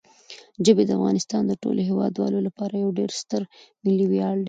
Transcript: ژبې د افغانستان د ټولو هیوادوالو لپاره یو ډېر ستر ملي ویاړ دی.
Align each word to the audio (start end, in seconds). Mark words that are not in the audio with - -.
ژبې 0.65 0.83
د 0.85 0.91
افغانستان 0.97 1.43
د 1.47 1.53
ټولو 1.61 1.79
هیوادوالو 1.89 2.39
لپاره 2.47 2.73
یو 2.83 2.91
ډېر 2.99 3.09
ستر 3.21 3.41
ملي 3.85 4.05
ویاړ 4.09 4.33
دی. 4.35 4.39